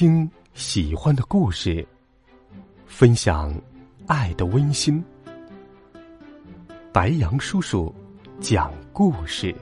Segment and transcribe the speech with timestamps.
[0.00, 1.86] 听喜欢的故事，
[2.86, 3.54] 分享
[4.06, 5.04] 爱的温馨。
[6.90, 7.94] 白杨叔叔
[8.40, 9.54] 讲故事。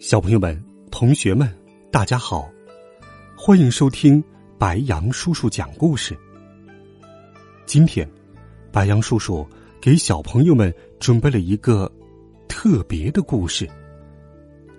[0.00, 0.60] 小朋友们、
[0.90, 1.48] 同学们，
[1.88, 2.50] 大家好，
[3.36, 4.20] 欢迎收听
[4.58, 6.18] 白杨叔叔讲故事。
[7.64, 8.10] 今天，
[8.72, 9.48] 白杨叔叔。
[9.84, 11.92] 给小朋友们准备了一个
[12.48, 13.68] 特别的故事。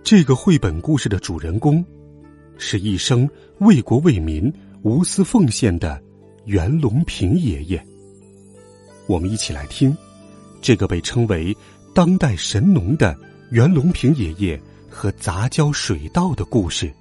[0.04, 1.86] 这个绘本故事的主人公
[2.58, 6.02] 是一生为国为民、无私奉献的
[6.46, 7.86] 袁隆平爷爷。
[9.06, 9.96] 我们一起来听
[10.60, 11.56] 这个被称为
[11.94, 13.16] 当代神农的
[13.52, 14.60] 袁隆平爷爷
[14.90, 16.92] 和杂交水稻的故事。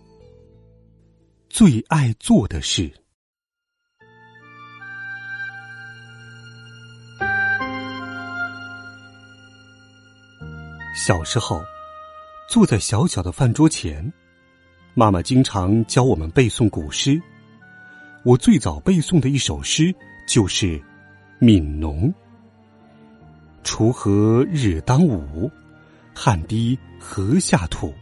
[1.48, 3.03] 最爱做的事。
[10.94, 11.60] 小时候，
[12.48, 14.12] 坐在小小的饭桌前，
[14.94, 17.20] 妈妈经常教我们背诵古诗。
[18.22, 19.92] 我最早背诵的一首诗
[20.24, 20.78] 就是
[21.40, 22.08] 《悯农》
[23.66, 25.50] ：“锄禾日当午，
[26.14, 27.92] 汗滴禾下土。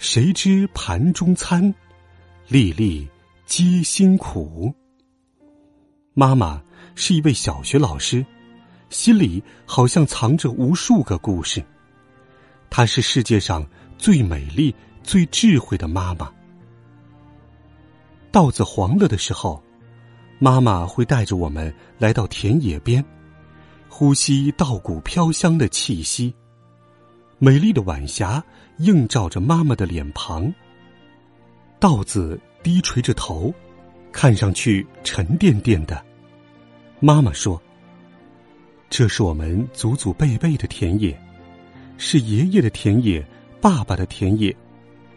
[0.00, 1.72] 谁知盘中餐，
[2.48, 3.08] 粒粒
[3.46, 4.74] 皆辛苦。”
[6.12, 6.60] 妈妈
[6.96, 8.26] 是一位小学老师，
[8.90, 11.64] 心里好像藏着无数个故事。
[12.76, 13.64] 她是世界上
[13.96, 16.28] 最美丽、最智慧的妈妈。
[18.32, 19.62] 稻子黄了的时候，
[20.40, 23.04] 妈妈会带着我们来到田野边，
[23.88, 26.34] 呼吸稻谷飘香的气息。
[27.38, 28.42] 美丽的晚霞
[28.78, 30.52] 映照着妈妈的脸庞。
[31.78, 33.54] 稻子低垂着头，
[34.10, 36.04] 看上去沉甸甸的。
[36.98, 37.62] 妈妈说
[38.90, 41.16] ：“这是我们祖祖辈辈的田野。”
[41.96, 43.24] 是爷爷的田野，
[43.60, 44.54] 爸爸的田野，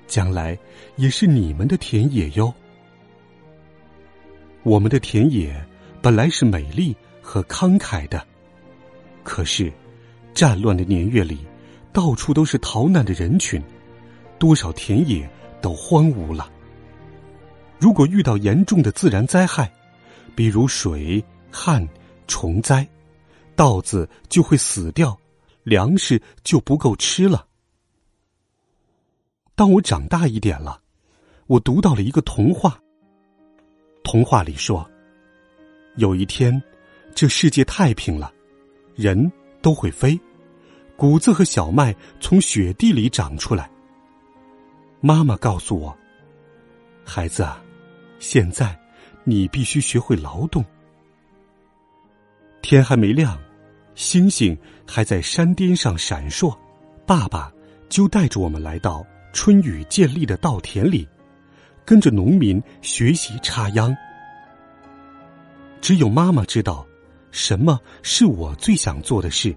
[0.07, 0.57] 将来
[0.95, 2.53] 也是你们的田野哟。
[4.63, 5.65] 我们的田野
[6.01, 8.25] 本来是美丽和慷慨的，
[9.23, 9.71] 可是
[10.33, 11.39] 战乱的年月里，
[11.91, 13.61] 到处都是逃难的人群，
[14.37, 15.29] 多少田野
[15.61, 16.51] 都荒芜了。
[17.79, 19.71] 如果遇到严重的自然灾害，
[20.35, 21.87] 比如水旱、
[22.27, 22.87] 虫灾，
[23.55, 25.17] 稻子就会死掉。
[25.67, 27.45] 粮食就不够吃了。
[29.53, 30.81] 当我长大一点了，
[31.45, 32.79] 我读到了一个童话。
[34.01, 34.89] 童话里说，
[35.97, 36.63] 有一天，
[37.13, 38.31] 这世界太平了，
[38.95, 39.29] 人
[39.61, 40.17] 都会飞，
[40.95, 43.69] 谷子和小麦从雪地里长出来。
[45.01, 45.93] 妈妈告诉我，
[47.03, 47.61] 孩子啊，
[48.19, 48.73] 现在
[49.25, 50.63] 你必须学会劳动。
[52.61, 53.37] 天还没亮。
[53.97, 56.55] 星星还在山巅上闪烁，
[57.03, 57.51] 爸爸
[57.89, 59.03] 就带着我们来到
[59.33, 61.09] 春雨建立的稻田里，
[61.83, 63.97] 跟着农民学习插秧。
[65.81, 66.85] 只有妈妈知道，
[67.31, 69.53] 什么是我最想做的事。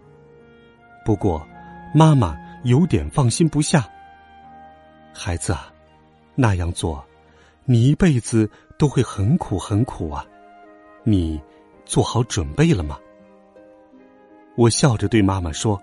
[1.04, 1.46] 不过，
[1.94, 2.34] 妈妈
[2.64, 3.86] 有点放心不下。
[5.12, 5.70] 孩子啊，
[6.34, 7.06] 那样做，
[7.66, 10.24] 你一辈子都会很苦很苦啊！
[11.04, 11.38] 你
[11.84, 12.98] 做好准备了吗？
[14.56, 15.80] 我笑着对妈妈说：“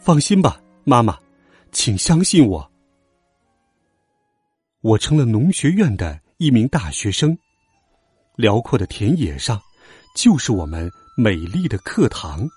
[0.00, 1.18] 放心吧，妈妈，
[1.70, 2.68] 请相信我。
[4.80, 7.36] 我成了农学院的一名大学生，
[8.34, 9.60] 辽阔的田野上，
[10.16, 12.48] 就是我们美丽的课堂。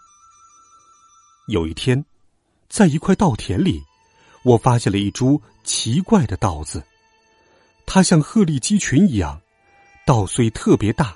[1.48, 2.04] 有一天，
[2.68, 3.82] 在一块稻田里，
[4.44, 6.84] 我发现了一株奇怪的稻子，
[7.86, 9.40] 它像鹤立鸡群一样，
[10.06, 11.16] 稻穗特别大，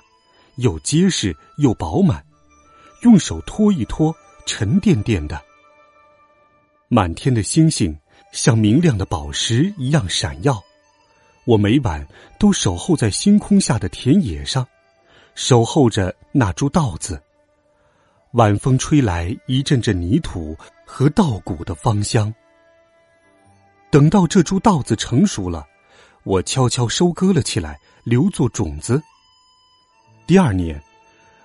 [0.56, 2.24] 又结实又饱满。”
[3.04, 4.14] 用手托一托，
[4.46, 5.40] 沉甸甸的。
[6.88, 7.94] 满天的星星
[8.32, 10.58] 像明亮的宝石一样闪耀。
[11.44, 12.06] 我每晚
[12.38, 14.66] 都守候在星空下的田野上，
[15.34, 17.22] 守候着那株稻子。
[18.32, 20.56] 晚风吹来一阵阵泥土
[20.86, 22.34] 和稻谷的芳香。
[23.90, 25.66] 等到这株稻子成熟了，
[26.22, 29.02] 我悄悄收割了起来，留作种子。
[30.26, 30.82] 第二年。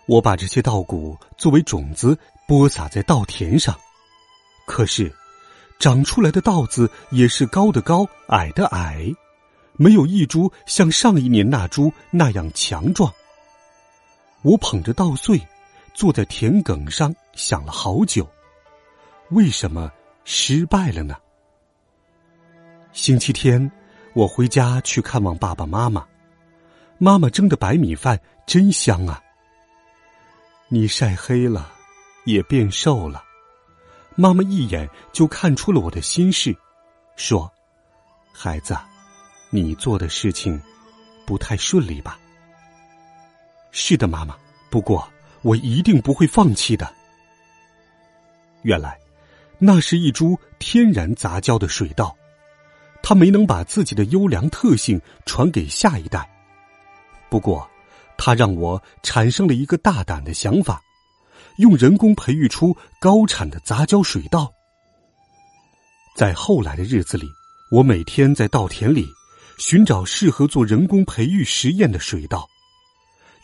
[0.09, 2.17] 我把这些稻谷作为种子
[2.47, 3.79] 播撒在稻田上，
[4.65, 5.13] 可是
[5.77, 9.13] 长出来的稻子也是高的高，矮的矮，
[9.73, 13.13] 没有一株像上一年那株那样强壮。
[14.41, 15.39] 我捧着稻穗，
[15.93, 18.27] 坐在田埂上想了好久，
[19.29, 19.91] 为什么
[20.25, 21.17] 失败了呢？
[22.93, 23.71] 星期天，
[24.13, 26.03] 我回家去看望爸爸妈妈，
[26.97, 29.21] 妈妈蒸的白米饭真香啊。
[30.71, 31.73] 你晒黑了，
[32.25, 33.23] 也变瘦了，
[34.15, 36.55] 妈妈一眼就看出了我的心事，
[37.15, 37.51] 说
[38.31, 38.77] ：“孩子，
[39.49, 40.61] 你做的事情
[41.25, 42.19] 不太顺利吧
[43.71, 44.37] ？”“是的，妈妈。
[44.69, 45.11] 不过
[45.41, 46.93] 我一定不会放弃的。”
[48.61, 48.99] 原来，
[49.57, 52.15] 那是一株天然杂交的水稻，
[53.01, 56.29] 它没能把自己的优良特性传给下一代。
[57.29, 57.68] 不过，
[58.21, 60.81] 它让我产生了一个大胆的想法。
[61.57, 64.51] 用人工培育出高产的杂交水稻。
[66.15, 67.27] 在后来的日子里，
[67.71, 69.07] 我每天在稻田里
[69.57, 72.47] 寻找适合做人工培育实验的水稻，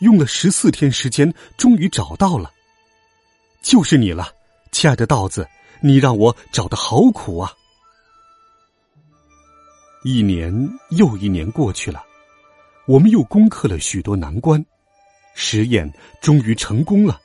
[0.00, 2.50] 用了十四天时间，终于找到了。
[3.62, 4.28] 就是你了，
[4.72, 5.46] 亲爱的稻子，
[5.82, 7.52] 你让我找的好苦啊！
[10.04, 12.02] 一年又一年过去了，
[12.86, 14.64] 我们又攻克了许多难关，
[15.34, 17.20] 实验终于成功了。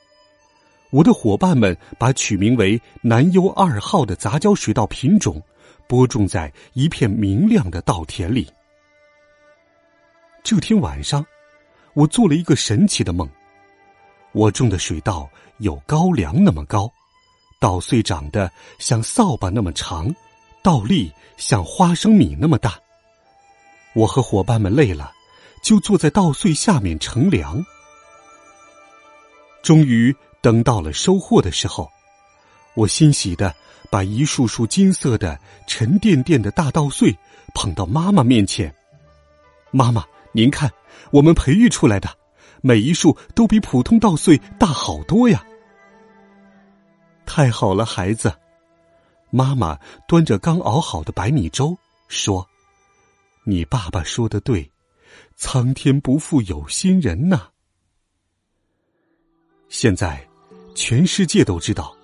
[0.90, 5.40] 我的伙伴们把取名为“南优二号”的杂交水稻品种
[5.86, 8.46] 播种在一片明亮的稻田里。
[10.42, 11.24] 这天晚上，
[11.94, 13.28] 我做了一个神奇的梦。
[14.32, 16.90] 我种的水稻有高粱那么高，
[17.60, 20.12] 稻穗长得像扫把那么长，
[20.62, 22.78] 稻粒像花生米那么大。
[23.94, 25.12] 我和伙伴们累了，
[25.62, 27.64] 就坐在稻穗下面乘凉。
[29.62, 30.14] 终于。
[30.42, 31.88] 等到了收获的时候，
[32.74, 33.54] 我欣喜的
[33.92, 35.38] 把一束束金色的、
[35.68, 37.16] 沉甸甸的大稻穗
[37.54, 38.74] 捧到妈妈面前。
[39.70, 40.68] 妈妈，您看，
[41.12, 42.10] 我们培育出来的
[42.60, 45.44] 每一束都比普通稻穗大好多呀！
[47.24, 48.34] 太好了，孩子。
[49.30, 52.44] 妈妈端着刚熬好的白米粥说
[53.46, 54.68] ：“你爸爸说的对，
[55.36, 57.48] 苍天不负有心人呐。”
[59.68, 60.28] 现在。
[60.74, 61.94] 全世界都知道，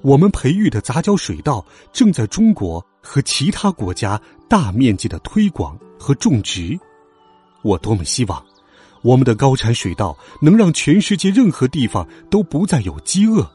[0.00, 6.76] 我们培育的杂交水稻正在中国和其他国家大面积的推广和种植。
[7.62, 8.44] 我多么希望，
[9.02, 13.48] 我们的高产水稻能让全世界任何地方都不再有饥饿，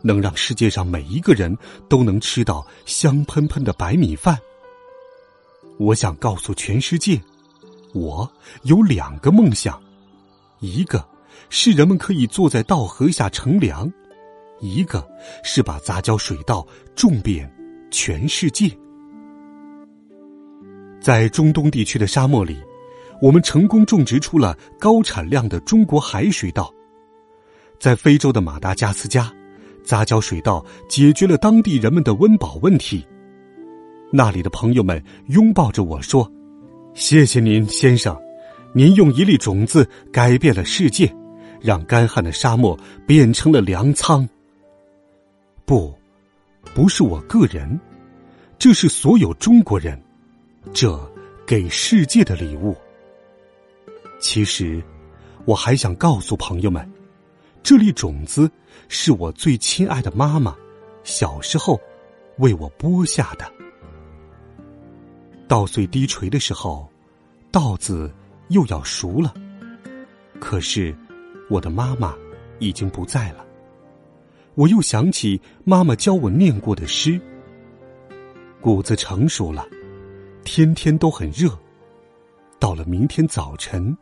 [0.00, 1.54] 能让世界上每一个人
[1.86, 4.38] 都能吃到香喷喷的白米饭。
[5.78, 7.20] 我想告诉全世界，
[7.94, 8.30] 我
[8.64, 9.80] 有两个梦想，
[10.60, 11.02] 一个。
[11.50, 13.92] 是人们可以坐在稻禾下乘凉，
[14.60, 15.06] 一个
[15.42, 17.52] 是把杂交水稻种遍
[17.90, 18.70] 全世界。
[21.00, 22.56] 在中东地区的沙漠里，
[23.20, 26.72] 我们成功种植出了高产量的中国海水稻。
[27.78, 29.30] 在非洲的马达加斯加，
[29.84, 33.06] 杂交水稻解决了当地人们的温饱问题。
[34.12, 36.30] 那里的朋友们拥抱着我说
[36.94, 38.16] ：“谢谢您，先生，
[38.72, 41.12] 您用一粒种子改变了世界。”
[41.64, 44.28] 让干旱的沙漠变成了粮仓。
[45.64, 45.94] 不，
[46.74, 47.80] 不是我个人，
[48.58, 49.98] 这是所有中国人，
[50.74, 50.94] 这
[51.46, 52.76] 给世界的礼物。
[54.20, 54.84] 其实，
[55.46, 56.86] 我还想告诉朋友们，
[57.62, 58.50] 这粒种子
[58.90, 60.54] 是我最亲爱的妈妈
[61.02, 61.80] 小时候
[62.36, 63.63] 为我播下的。
[65.48, 66.88] 稻穗低垂的时候，
[67.50, 68.12] 稻子
[68.48, 69.32] 又要熟了，
[70.40, 70.94] 可是。
[71.50, 72.14] 我的妈妈
[72.58, 73.44] 已经不在了，
[74.54, 77.20] 我又想起妈妈教我念过的诗。
[78.62, 79.66] 谷子成熟了，
[80.42, 81.50] 天天都很热，
[82.58, 83.94] 到了明天早晨，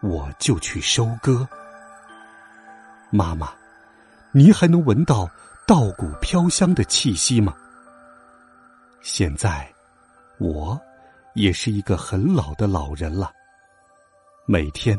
[0.00, 1.46] 我就去收割。
[3.10, 3.52] 妈妈，
[4.30, 5.28] 您还能闻到
[5.66, 7.52] 稻谷飘香的气息吗？
[9.02, 9.73] 现在，
[10.38, 10.80] 我
[11.34, 13.30] 也是一个很老的老人了，
[14.46, 14.98] 每天。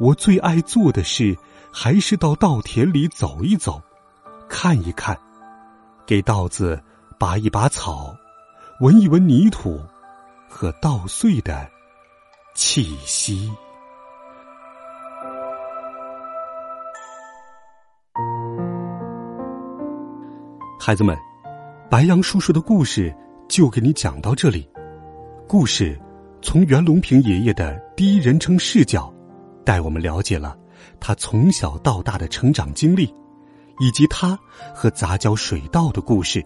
[0.00, 1.36] 我最爱做的事，
[1.72, 3.80] 还是到稻田里走一走，
[4.48, 5.16] 看一看，
[6.06, 6.82] 给稻子
[7.18, 8.16] 拔一拔草，
[8.80, 9.80] 闻一闻泥土
[10.48, 11.68] 和稻穗的
[12.54, 13.52] 气息。
[20.80, 21.16] 孩子们，
[21.88, 23.14] 白杨叔叔的故事
[23.52, 24.66] 就给你讲到这里。
[25.46, 26.00] 故事
[26.40, 29.12] 从袁隆平爷爷的第一人称视角。
[29.62, 30.56] 带我们了解了
[30.98, 33.14] 他从小到大的成长经历，
[33.78, 34.38] 以及他
[34.74, 36.42] 和杂交水稻的故事。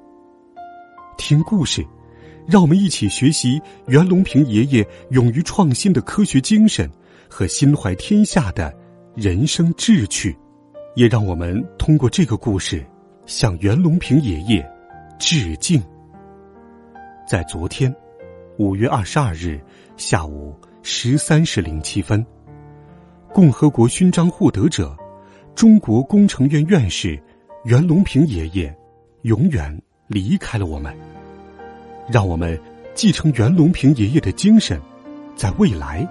[1.16, 1.86] 听故事，
[2.44, 6.90] 让我们一起学习袁隆平爷爷勇于创新的科学精神
[7.30, 8.74] 和心怀天下的
[9.14, 10.36] 人生志趣，
[10.96, 12.84] 也让我们通过这个故事
[13.26, 14.68] 向袁隆平爷爷
[15.20, 15.80] 致敬。
[17.26, 17.92] 在昨天，
[18.56, 19.60] 五月二十二日
[19.96, 20.54] 下午
[20.84, 22.24] 十三时零七分。
[23.34, 24.96] 共和国勋章获得者、
[25.52, 27.20] 中国工程院院士
[27.64, 28.72] 袁隆平爷爷
[29.22, 30.96] 永远离开了我们。
[32.08, 32.56] 让我们
[32.94, 34.80] 继承袁隆平爷爷的精神，
[35.34, 36.06] 在未来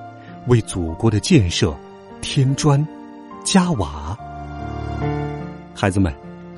[0.48, 1.74] 为祖国的建设
[2.20, 2.86] 添砖
[3.46, 4.18] 加瓦。
[5.74, 6.14] 孩子们，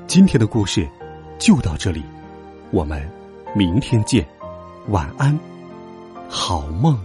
[0.08, 0.84] 今天的故事
[1.38, 2.02] 就到这里，
[2.72, 3.00] 我们
[3.54, 4.26] 明天见，
[4.90, 5.38] 晚安，
[6.30, 6.98] 好梦。